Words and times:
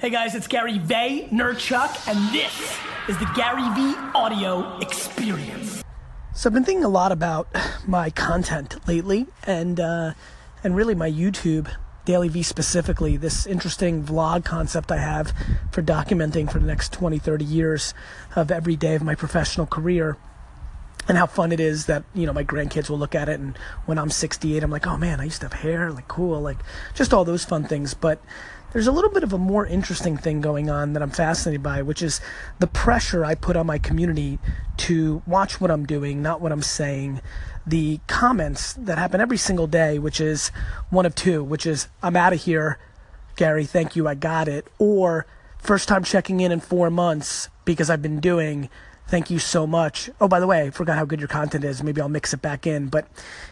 Hey 0.00 0.08
guys, 0.08 0.34
it's 0.34 0.46
Gary 0.46 0.78
Vaynerchuk, 0.78 2.08
and 2.08 2.34
this 2.34 2.78
is 3.06 3.18
the 3.18 3.26
GaryVee 3.36 4.14
Audio 4.14 4.78
Experience. 4.78 5.84
So 6.32 6.48
I've 6.48 6.54
been 6.54 6.64
thinking 6.64 6.84
a 6.84 6.88
lot 6.88 7.12
about 7.12 7.48
my 7.86 8.08
content 8.08 8.78
lately, 8.88 9.26
and 9.46 9.78
uh, 9.78 10.14
and 10.64 10.74
really 10.74 10.94
my 10.94 11.10
YouTube 11.10 11.70
DailyVee 12.06 12.46
specifically. 12.46 13.18
This 13.18 13.46
interesting 13.46 14.02
vlog 14.02 14.42
concept 14.42 14.90
I 14.90 14.96
have 14.96 15.34
for 15.70 15.82
documenting 15.82 16.50
for 16.50 16.60
the 16.60 16.66
next 16.66 16.94
20, 16.94 17.18
30 17.18 17.44
years 17.44 17.92
of 18.34 18.50
every 18.50 18.76
day 18.76 18.94
of 18.94 19.02
my 19.02 19.14
professional 19.14 19.66
career 19.66 20.16
and 21.08 21.18
how 21.18 21.26
fun 21.26 21.50
it 21.50 21.60
is 21.60 21.86
that 21.86 22.04
you 22.14 22.24
know 22.24 22.32
my 22.32 22.44
grandkids 22.44 22.88
will 22.88 22.98
look 22.98 23.14
at 23.14 23.28
it 23.28 23.40
and 23.40 23.56
when 23.86 23.98
i'm 23.98 24.10
68 24.10 24.62
i'm 24.62 24.70
like 24.70 24.86
oh 24.86 24.96
man 24.96 25.18
i 25.18 25.24
used 25.24 25.40
to 25.40 25.48
have 25.48 25.60
hair 25.60 25.90
like 25.90 26.06
cool 26.08 26.40
like 26.40 26.58
just 26.94 27.14
all 27.14 27.24
those 27.24 27.44
fun 27.44 27.64
things 27.64 27.94
but 27.94 28.22
there's 28.72 28.86
a 28.86 28.92
little 28.92 29.10
bit 29.10 29.22
of 29.22 29.32
a 29.32 29.38
more 29.38 29.66
interesting 29.66 30.16
thing 30.16 30.40
going 30.40 30.70
on 30.70 30.92
that 30.92 31.02
i'm 31.02 31.10
fascinated 31.10 31.62
by 31.62 31.82
which 31.82 32.02
is 32.02 32.20
the 32.58 32.66
pressure 32.66 33.24
i 33.24 33.34
put 33.34 33.56
on 33.56 33.66
my 33.66 33.78
community 33.78 34.38
to 34.76 35.22
watch 35.26 35.60
what 35.60 35.70
i'm 35.70 35.84
doing 35.86 36.22
not 36.22 36.40
what 36.40 36.52
i'm 36.52 36.62
saying. 36.62 37.20
The 37.66 38.00
comments 38.06 38.72
that 38.72 38.96
happen 38.98 39.20
every 39.20 39.36
single 39.36 39.66
day 39.66 39.98
which 39.98 40.20
is 40.20 40.48
one 40.88 41.06
of 41.06 41.14
two 41.14 41.44
which 41.44 41.66
is 41.66 41.88
i'm 42.02 42.16
out 42.16 42.32
of 42.32 42.42
here 42.42 42.78
gary 43.36 43.64
thank 43.64 43.94
you 43.94 44.08
i 44.08 44.14
got 44.14 44.48
it 44.48 44.66
or 44.78 45.26
first 45.58 45.86
time 45.86 46.02
checking 46.02 46.40
in 46.40 46.50
in 46.50 46.60
four 46.60 46.90
months 46.90 47.48
because 47.64 47.90
i've 47.90 48.02
been 48.02 48.18
doing 48.18 48.68
Thank 49.10 49.28
you 49.28 49.40
so 49.40 49.66
much. 49.66 50.08
Oh, 50.20 50.28
by 50.28 50.38
the 50.38 50.46
way, 50.46 50.62
I 50.62 50.70
forgot 50.70 50.96
how 50.96 51.04
good 51.04 51.18
your 51.18 51.26
content 51.26 51.64
is. 51.64 51.82
Maybe 51.82 52.00
I'll 52.00 52.08
mix 52.08 52.32
it 52.32 52.40
back 52.40 52.64
in. 52.64 52.86
But 52.86 53.08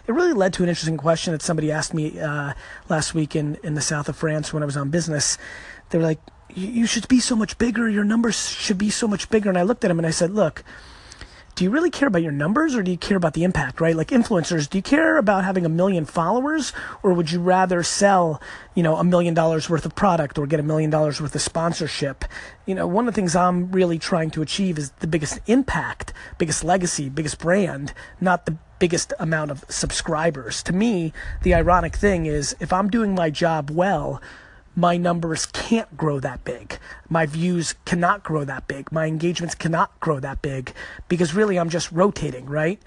it 0.07 0.13
really 0.13 0.33
led 0.33 0.53
to 0.53 0.63
an 0.63 0.69
interesting 0.69 0.97
question 0.97 1.33
that 1.33 1.43
somebody 1.43 1.73
asked 1.73 1.93
me 1.93 2.21
uh, 2.21 2.53
last 2.89 3.13
week 3.13 3.35
in, 3.35 3.59
in 3.65 3.75
the 3.75 3.81
south 3.81 4.09
of 4.09 4.15
France 4.15 4.53
when 4.53 4.63
I 4.63 4.67
was 4.67 4.77
on 4.77 4.91
business. 4.91 5.37
They 5.91 5.99
were 5.99 6.05
like, 6.05 6.21
you 6.55 6.87
should 6.87 7.09
be 7.09 7.19
so 7.19 7.35
much 7.35 7.59
bigger. 7.59 7.89
Your 7.89 8.05
numbers 8.05 8.51
should 8.51 8.79
be 8.79 8.89
so 8.89 9.09
much 9.09 9.29
bigger. 9.31 9.49
And 9.49 9.59
I 9.59 9.63
looked 9.63 9.85
at 9.85 9.89
them 9.89 9.99
and 9.99 10.07
I 10.07 10.11
said, 10.11 10.31
look, 10.31 10.63
do 11.59 11.65
you 11.65 11.71
really 11.71 11.91
care 11.91 12.07
about 12.07 12.23
your 12.23 12.31
numbers 12.31 12.77
or 12.77 12.85
do 12.85 12.93
you 12.93 12.97
care 12.97 13.17
about 13.17 13.35
the 13.35 13.43
impact, 13.43 13.81
right? 13.81 13.97
Like 13.97 14.11
influencers, 14.11 14.71
do 14.71 14.79
you 14.79 14.83
care 14.83 15.19
about 15.19 15.43
having 15.43 15.67
a 15.67 15.69
million 15.69 16.05
followers 16.05 16.73
or 17.03 17.13
would 17.13 17.33
you 17.33 17.41
rather 17.41 17.83
sell, 17.83 18.41
you 18.77 18.85
know, 18.85 18.95
a 18.95 19.03
million 19.03 19.35
dollars 19.35 19.69
worth 19.69 19.85
of 19.85 19.97
product 19.97 20.39
or 20.39 20.47
get 20.47 20.61
a 20.61 20.63
million 20.63 20.89
dollars 20.89 21.21
worth 21.21 21.35
of 21.35 21.43
sponsorship? 21.43 22.25
You 22.65 22.77
know, 22.77 22.87
one 22.87 23.09
of 23.09 23.15
the 23.15 23.21
things 23.21 23.35
I'm 23.35 23.73
really 23.73 23.99
trying 23.99 24.31
to 24.31 24.43
achieve 24.43 24.79
is 24.79 24.93
the 25.01 25.09
biggest 25.09 25.41
impact, 25.49 26.13
biggest 26.39 26.63
legacy, 26.63 27.09
biggest 27.09 27.41
brand, 27.41 27.93
not 28.21 28.47
the 28.47 28.57
biggest 28.79 29.13
amount 29.19 29.51
of 29.51 29.65
subscribers. 29.69 30.63
To 30.63 30.73
me, 30.73 31.13
the 31.43 31.55
ironic 31.55 31.97
thing 31.97 32.27
is 32.27 32.55
if 32.61 32.73
I'm 32.73 32.89
doing 32.89 33.17
my 33.17 33.31
job 33.31 33.69
well, 33.69 34.23
my 34.77 34.97
numbers 34.97 35.47
can't 35.47 35.97
grow 35.97 36.21
that 36.21 36.45
big. 36.45 36.78
My 37.09 37.27
views 37.27 37.75
cannot 37.85 38.23
grow 38.23 38.45
that 38.45 38.69
big. 38.69 38.93
My 38.93 39.07
engagements 39.07 39.55
cannot 39.55 39.99
grow 40.01 40.21
that 40.21 40.43
big 40.43 40.73
because 41.09 41.35
really 41.35 41.59
I'm 41.59 41.69
just 41.69 41.91
rotating, 41.93 42.47
right? 42.47 42.81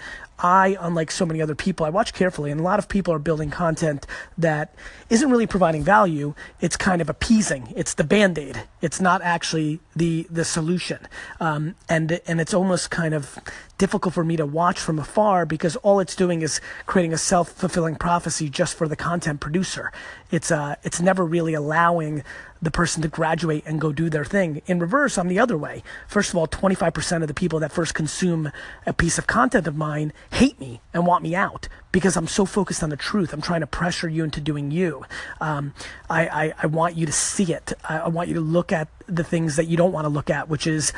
I, 0.43 0.75
unlike 0.79 1.11
so 1.11 1.25
many 1.25 1.41
other 1.41 1.53
people, 1.53 1.85
I 1.85 1.89
watch 1.89 2.13
carefully, 2.13 2.49
and 2.49 2.59
a 2.59 2.63
lot 2.63 2.79
of 2.79 2.89
people 2.89 3.13
are 3.13 3.19
building 3.19 3.51
content 3.51 4.07
that 4.37 4.73
isn't 5.09 5.29
really 5.29 5.45
providing 5.45 5.83
value. 5.83 6.33
It's 6.59 6.75
kind 6.75 7.01
of 7.01 7.09
appeasing. 7.09 7.71
It's 7.75 7.93
the 7.93 8.03
band 8.03 8.39
aid. 8.39 8.63
It's 8.81 8.99
not 8.99 9.21
actually 9.21 9.79
the 9.95 10.25
the 10.31 10.43
solution, 10.43 11.07
um, 11.39 11.75
and 11.87 12.19
and 12.25 12.41
it's 12.41 12.53
almost 12.55 12.89
kind 12.89 13.13
of 13.13 13.37
difficult 13.77 14.13
for 14.13 14.23
me 14.23 14.35
to 14.37 14.45
watch 14.45 14.79
from 14.79 14.97
afar 14.97 15.45
because 15.45 15.75
all 15.77 15.99
it's 15.99 16.15
doing 16.15 16.41
is 16.41 16.59
creating 16.87 17.13
a 17.13 17.17
self 17.17 17.49
fulfilling 17.49 17.95
prophecy 17.95 18.49
just 18.49 18.75
for 18.75 18.87
the 18.87 18.95
content 18.95 19.39
producer. 19.41 19.91
It's 20.31 20.49
uh, 20.49 20.75
it's 20.83 20.99
never 20.99 21.23
really 21.23 21.53
allowing 21.53 22.23
the 22.61 22.71
person 22.71 23.01
to 23.01 23.07
graduate 23.07 23.63
and 23.65 23.81
go 23.81 23.91
do 23.91 24.09
their 24.09 24.25
thing. 24.25 24.61
In 24.67 24.79
reverse, 24.79 25.17
I'm 25.17 25.27
the 25.27 25.39
other 25.39 25.57
way. 25.57 25.83
First 26.07 26.29
of 26.29 26.35
all, 26.35 26.47
25% 26.47 27.21
of 27.21 27.27
the 27.27 27.33
people 27.33 27.59
that 27.59 27.71
first 27.71 27.93
consume 27.93 28.51
a 28.85 28.93
piece 28.93 29.17
of 29.17 29.27
content 29.27 29.67
of 29.67 29.75
mine 29.75 30.13
hate 30.31 30.59
me 30.59 30.81
and 30.93 31.07
want 31.07 31.23
me 31.23 31.35
out 31.35 31.67
because 31.91 32.15
I'm 32.15 32.27
so 32.27 32.45
focused 32.45 32.83
on 32.83 32.89
the 32.89 32.97
truth. 32.97 33.33
I'm 33.33 33.41
trying 33.41 33.61
to 33.61 33.67
pressure 33.67 34.07
you 34.07 34.23
into 34.23 34.39
doing 34.39 34.71
you. 34.71 35.03
Um, 35.39 35.73
I, 36.09 36.27
I, 36.27 36.53
I, 36.63 36.67
want 36.67 36.95
you 36.95 37.05
to 37.05 37.11
see 37.11 37.53
it. 37.53 37.73
I, 37.83 37.99
I 37.99 38.07
want 38.07 38.29
you 38.29 38.35
to 38.35 38.41
look 38.41 38.71
at 38.71 38.87
the 39.07 39.23
things 39.23 39.57
that 39.57 39.65
you 39.65 39.75
don't 39.75 39.91
want 39.91 40.05
to 40.05 40.09
look 40.09 40.29
at, 40.29 40.47
which 40.47 40.65
is 40.65 40.93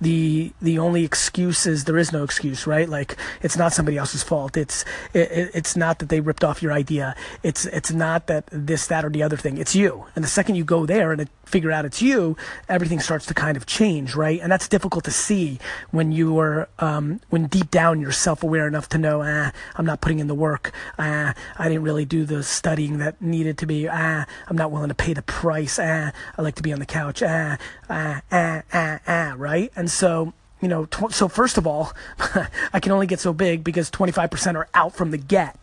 the 0.00 0.52
the 0.62 0.78
only 0.78 1.04
excuse 1.04 1.66
is 1.66 1.84
there 1.84 1.98
is 1.98 2.12
no 2.12 2.22
excuse, 2.22 2.66
right? 2.66 2.88
Like 2.88 3.16
it's 3.42 3.56
not 3.56 3.72
somebody 3.72 3.98
else's 3.98 4.22
fault. 4.22 4.56
It's 4.56 4.84
it, 5.12 5.50
it's 5.54 5.76
not 5.76 5.98
that 5.98 6.08
they 6.08 6.20
ripped 6.20 6.44
off 6.44 6.62
your 6.62 6.72
idea. 6.72 7.14
It's 7.42 7.66
it's 7.66 7.92
not 7.92 8.26
that 8.28 8.46
this 8.50 8.86
that 8.86 9.04
or 9.04 9.10
the 9.10 9.22
other 9.22 9.36
thing. 9.36 9.58
It's 9.58 9.74
you. 9.74 10.06
And 10.14 10.24
the 10.24 10.28
second 10.28 10.54
you 10.54 10.64
go 10.64 10.86
there 10.86 11.07
and 11.12 11.22
it, 11.22 11.28
figure 11.44 11.72
out 11.72 11.84
it's 11.84 12.02
you, 12.02 12.36
everything 12.68 13.00
starts 13.00 13.26
to 13.26 13.34
kind 13.34 13.56
of 13.56 13.66
change, 13.66 14.14
right? 14.14 14.40
And 14.40 14.52
that's 14.52 14.68
difficult 14.68 15.04
to 15.04 15.10
see 15.10 15.58
when 15.90 16.12
you 16.12 16.38
are 16.38 16.68
um, 16.78 17.20
when 17.30 17.46
deep 17.46 17.70
down 17.70 18.00
you're 18.00 18.12
self 18.12 18.42
aware 18.42 18.66
enough 18.66 18.88
to 18.90 18.98
know, 18.98 19.22
ah, 19.24 19.52
I'm 19.76 19.86
not 19.86 20.00
putting 20.00 20.18
in 20.18 20.26
the 20.26 20.34
work. 20.34 20.72
Ah, 20.98 21.34
I 21.56 21.68
didn't 21.68 21.82
really 21.82 22.04
do 22.04 22.24
the 22.24 22.42
studying 22.42 22.98
that 22.98 23.20
needed 23.20 23.58
to 23.58 23.66
be. 23.66 23.88
Ah, 23.88 24.26
I'm 24.46 24.56
not 24.56 24.70
willing 24.70 24.88
to 24.88 24.94
pay 24.94 25.14
the 25.14 25.22
price. 25.22 25.78
Ah, 25.78 26.12
I 26.36 26.42
like 26.42 26.54
to 26.56 26.62
be 26.62 26.72
on 26.72 26.78
the 26.78 26.86
couch. 26.86 27.22
Ah, 27.22 27.56
ah, 27.88 28.22
ah, 28.30 28.62
ah, 28.72 28.98
ah, 29.06 29.34
right? 29.36 29.72
And 29.76 29.90
so, 29.90 30.32
you 30.60 30.68
know, 30.68 30.86
tw- 30.86 31.12
so 31.12 31.28
first 31.28 31.58
of 31.58 31.66
all, 31.66 31.92
I 32.72 32.80
can 32.80 32.92
only 32.92 33.06
get 33.06 33.20
so 33.20 33.32
big 33.32 33.64
because 33.64 33.90
25% 33.90 34.54
are 34.54 34.68
out 34.74 34.94
from 34.94 35.10
the 35.10 35.18
get. 35.18 35.56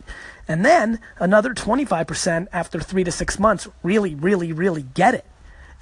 And 0.48 0.64
then 0.64 1.00
another 1.18 1.54
25% 1.54 2.46
after 2.52 2.80
three 2.80 3.04
to 3.04 3.10
six 3.10 3.38
months 3.38 3.68
really, 3.82 4.14
really, 4.14 4.52
really 4.52 4.82
get 4.82 5.14
it 5.14 5.24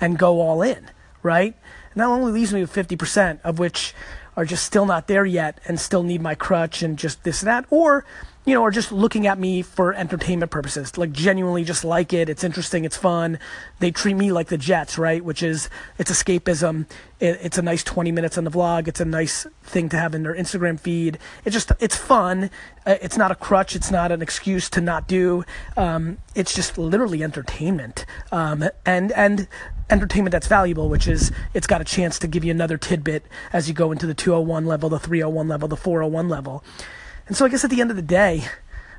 and 0.04 0.18
go 0.18 0.42
all 0.42 0.60
in, 0.60 0.90
right? 1.22 1.56
And 1.92 2.00
that 2.00 2.06
only 2.06 2.30
leaves 2.30 2.52
me 2.52 2.60
with 2.60 2.72
50%, 2.72 3.40
of 3.42 3.58
which 3.58 3.94
are 4.36 4.44
just 4.44 4.66
still 4.66 4.84
not 4.84 5.06
there 5.06 5.24
yet 5.24 5.60
and 5.66 5.80
still 5.80 6.02
need 6.02 6.20
my 6.20 6.34
crutch 6.34 6.82
and 6.82 6.98
just 6.98 7.24
this 7.24 7.40
and 7.40 7.48
that. 7.48 7.64
Or 7.70 8.04
you 8.44 8.52
know, 8.52 8.62
are 8.62 8.70
just 8.70 8.92
looking 8.92 9.26
at 9.26 9.38
me 9.38 9.62
for 9.62 9.94
entertainment 9.94 10.50
purposes, 10.50 10.98
like 10.98 11.12
genuinely 11.12 11.64
just 11.64 11.82
like 11.82 12.12
it. 12.12 12.28
It's 12.28 12.44
interesting. 12.44 12.84
It's 12.84 12.96
fun. 12.96 13.38
They 13.78 13.90
treat 13.90 14.14
me 14.14 14.32
like 14.32 14.48
the 14.48 14.58
Jets, 14.58 14.98
right? 14.98 15.24
Which 15.24 15.42
is, 15.42 15.70
it's 15.98 16.10
escapism. 16.10 16.86
It, 17.20 17.38
it's 17.42 17.56
a 17.56 17.62
nice 17.62 17.82
20 17.82 18.12
minutes 18.12 18.36
on 18.36 18.44
the 18.44 18.50
vlog. 18.50 18.86
It's 18.86 19.00
a 19.00 19.06
nice 19.06 19.46
thing 19.62 19.88
to 19.88 19.96
have 19.96 20.14
in 20.14 20.24
their 20.24 20.34
Instagram 20.34 20.78
feed. 20.78 21.18
It's 21.46 21.54
just, 21.54 21.72
it's 21.80 21.96
fun. 21.96 22.50
Uh, 22.84 22.96
it's 23.00 23.16
not 23.16 23.30
a 23.30 23.34
crutch. 23.34 23.74
It's 23.74 23.90
not 23.90 24.12
an 24.12 24.20
excuse 24.20 24.68
to 24.70 24.82
not 24.82 25.08
do. 25.08 25.44
Um, 25.74 26.18
it's 26.34 26.54
just 26.54 26.76
literally 26.76 27.22
entertainment. 27.22 28.04
Um, 28.30 28.64
and, 28.84 29.10
and, 29.12 29.48
entertainment 29.90 30.32
that's 30.32 30.46
valuable, 30.46 30.88
which 30.88 31.06
is 31.06 31.32
it's 31.52 31.66
got 31.66 31.80
a 31.80 31.84
chance 31.84 32.18
to 32.20 32.26
give 32.26 32.44
you 32.44 32.50
another 32.50 32.78
tidbit 32.78 33.24
as 33.52 33.68
you 33.68 33.74
go 33.74 33.92
into 33.92 34.06
the 34.06 34.14
201 34.14 34.66
level, 34.66 34.88
the 34.88 34.98
301 34.98 35.48
level, 35.48 35.68
the 35.68 35.76
401 35.76 36.28
level. 36.28 36.64
And 37.26 37.36
so 37.36 37.44
I 37.44 37.48
guess 37.48 37.64
at 37.64 37.70
the 37.70 37.80
end 37.80 37.90
of 37.90 37.96
the 37.96 38.02
day, 38.02 38.44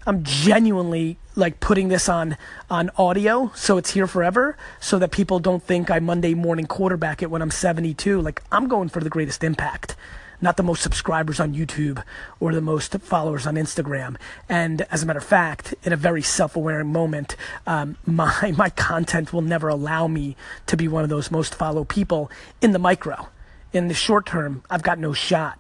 I'm 0.08 0.24
genuinely 0.24 1.18
like 1.36 1.60
putting 1.60 1.88
this 1.88 2.08
on 2.08 2.38
on 2.70 2.92
audio 2.98 3.52
so 3.56 3.78
it's 3.78 3.92
here 3.92 4.08
forever 4.08 4.56
so 4.80 5.00
that 5.00 5.12
people 5.12 5.40
don't 5.40 5.64
think 5.64 5.90
I 5.90 6.00
Monday 6.00 6.36
morning 6.36 6.68
quarterback 6.68 7.24
it 7.24 7.32
when 7.32 7.42
I'm 7.42 7.52
72. 7.52 8.22
Like 8.22 8.44
I'm 8.52 8.68
going 8.68 8.90
for 8.90 9.00
the 9.00 9.10
greatest 9.10 9.44
impact, 9.44 9.96
not 10.46 10.58
the 10.58 10.64
most 10.64 10.84
subscribers 10.84 11.40
on 11.40 11.56
YouTube 11.56 12.04
or 12.40 12.54
the 12.54 12.62
most 12.62 12.94
followers 13.00 13.48
on 13.48 13.56
Instagram. 13.56 14.16
And 14.48 14.84
as 14.92 15.02
a 15.02 15.06
matter 15.08 15.18
of 15.18 15.26
fact, 15.26 15.74
in 15.84 15.92
a 15.92 15.98
very 15.98 16.22
self-aware 16.22 16.84
moment, 16.84 17.36
um, 17.66 17.98
my 18.06 18.54
my 18.56 18.70
content 18.70 19.34
will 19.34 19.42
never 19.42 19.68
allow 19.68 20.08
me 20.08 20.38
to 20.68 20.78
be 20.78 20.88
one 20.88 21.04
of 21.04 21.10
those 21.10 21.32
most 21.32 21.56
followed 21.56 21.90
people 21.90 22.30
in 22.62 22.72
the 22.72 22.80
micro. 22.80 23.28
In 23.74 23.88
the 23.88 23.96
short 23.96 24.28
term, 24.28 24.64
I've 24.70 24.84
got 24.84 25.00
no 25.00 25.14
shot. 25.14 25.60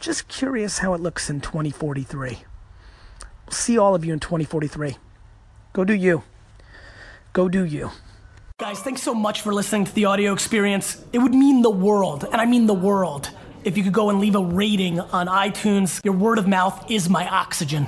Just 0.00 0.26
curious 0.26 0.78
how 0.78 0.92
it 0.94 1.00
looks 1.00 1.30
in 1.30 1.40
2043. 1.40 2.42
We'll 3.46 3.52
see 3.52 3.78
all 3.78 3.94
of 3.94 4.04
you 4.04 4.12
in 4.12 4.20
2043. 4.20 4.96
Go 5.72 5.84
do 5.84 5.94
you. 5.94 6.24
Go 7.32 7.48
do 7.48 7.64
you. 7.64 7.92
Guys, 8.58 8.80
thanks 8.80 9.02
so 9.02 9.14
much 9.14 9.40
for 9.42 9.54
listening 9.54 9.84
to 9.84 9.94
the 9.94 10.04
audio 10.04 10.32
experience. 10.32 11.02
It 11.12 11.18
would 11.18 11.34
mean 11.34 11.62
the 11.62 11.70
world, 11.70 12.24
and 12.24 12.40
I 12.40 12.46
mean 12.46 12.66
the 12.66 12.74
world, 12.74 13.30
if 13.64 13.76
you 13.76 13.82
could 13.82 13.92
go 13.92 14.10
and 14.10 14.20
leave 14.20 14.34
a 14.34 14.44
rating 14.44 15.00
on 15.00 15.26
iTunes. 15.26 16.04
Your 16.04 16.14
word 16.14 16.38
of 16.38 16.46
mouth 16.46 16.90
is 16.90 17.08
my 17.08 17.26
oxygen. 17.26 17.86